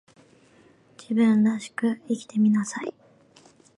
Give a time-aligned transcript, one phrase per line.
[0.99, 2.91] 自分らしく生きてみなさい